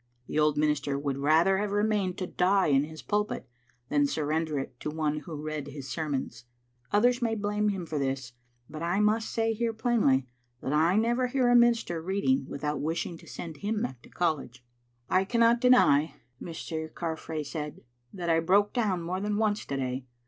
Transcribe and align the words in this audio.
The 0.25 0.39
old 0.39 0.57
minister 0.57 0.97
would 0.97 1.19
rather 1.19 1.59
have 1.59 1.69
remained 1.69 2.17
to 2.17 2.25
die 2.25 2.69
in 2.69 2.85
his 2.85 3.03
pulpit 3.03 3.47
than 3.89 4.07
surrender 4.07 4.57
it 4.57 4.79
to 4.79 4.89
one 4.89 5.19
who 5.19 5.35
read 5.35 5.67
his 5.67 5.89
sermons. 5.91 6.45
Others 6.91 7.21
may 7.21 7.35
blame 7.35 7.69
him 7.69 7.85
for 7.85 7.99
this, 7.99 8.33
but 8.67 8.81
I 8.81 8.99
must 8.99 9.29
say 9.29 9.53
here 9.53 9.73
plainly 9.73 10.25
that 10.59 10.73
I 10.73 10.95
never 10.95 11.27
hear 11.27 11.51
a 11.51 11.55
minister 11.55 12.01
reading 12.01 12.47
without 12.49 12.81
wishing 12.81 13.15
to 13.19 13.27
send 13.27 13.57
him 13.57 13.83
back 13.83 14.01
to 14.01 14.09
collegei. 14.09 14.61
Digitized 14.61 14.61
by 15.07 15.17
VjOOQ 15.17 15.21
IC 15.21 15.21
"I 15.21 15.25
cannot 15.25 15.61
deny," 15.61 16.15
Mr. 16.41 16.91
Carfrae 16.91 17.43
said, 17.45 17.81
"that 18.11 18.31
I 18.31 18.39
broke 18.39 18.73
down 18.73 19.03
more 19.03 19.21
than 19.21 19.37
once 19.37 19.67
to 19.67 19.77
day. 19.77 20.05